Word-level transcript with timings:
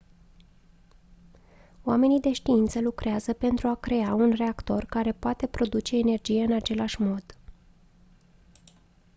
oamenii 1.83 2.19
de 2.19 2.33
știință 2.33 2.81
lucrează 2.81 3.33
pentru 3.33 3.67
a 3.67 3.75
crea 3.75 4.13
un 4.13 4.31
reactor 4.35 4.85
care 4.85 5.11
poate 5.11 5.47
produce 5.47 5.97
energie 5.97 6.43
în 6.43 6.51
același 6.51 7.01
mod 7.01 7.25